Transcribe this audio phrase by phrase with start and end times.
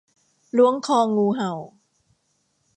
[0.57, 1.51] ล้วงคองูเห่า